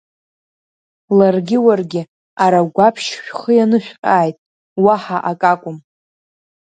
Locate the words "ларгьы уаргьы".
1.17-2.01